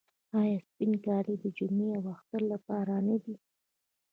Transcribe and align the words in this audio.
آیا 0.39 0.57
سپین 0.67 0.93
کالي 1.05 1.35
د 1.39 1.45
جمعې 1.57 1.87
او 1.97 2.03
اختر 2.15 2.41
لپاره 2.53 2.93
نه 3.07 3.17
دي؟ 3.23 3.35